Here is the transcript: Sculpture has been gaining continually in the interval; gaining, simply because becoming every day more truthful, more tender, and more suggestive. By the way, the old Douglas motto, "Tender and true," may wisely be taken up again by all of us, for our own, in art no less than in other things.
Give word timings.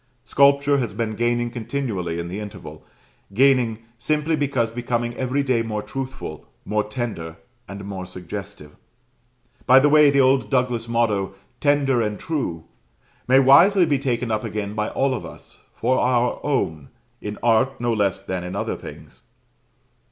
Sculpture 0.23 0.79
has 0.79 0.93
been 0.95 1.13
gaining 1.13 1.51
continually 1.51 2.17
in 2.17 2.27
the 2.27 2.39
interval; 2.39 2.83
gaining, 3.35 3.83
simply 3.99 4.35
because 4.35 4.71
becoming 4.71 5.13
every 5.13 5.43
day 5.43 5.61
more 5.61 5.83
truthful, 5.83 6.47
more 6.65 6.83
tender, 6.83 7.37
and 7.67 7.85
more 7.85 8.07
suggestive. 8.07 8.75
By 9.67 9.77
the 9.79 9.89
way, 9.89 10.09
the 10.09 10.19
old 10.19 10.49
Douglas 10.49 10.87
motto, 10.87 11.35
"Tender 11.59 12.01
and 12.01 12.19
true," 12.19 12.63
may 13.27 13.37
wisely 13.39 13.85
be 13.85 13.99
taken 13.99 14.31
up 14.31 14.43
again 14.43 14.73
by 14.73 14.89
all 14.89 15.13
of 15.13 15.23
us, 15.23 15.61
for 15.75 15.99
our 15.99 16.39
own, 16.43 16.89
in 17.21 17.37
art 17.43 17.79
no 17.79 17.93
less 17.93 18.25
than 18.25 18.43
in 18.43 18.55
other 18.55 18.75
things. 18.75 19.21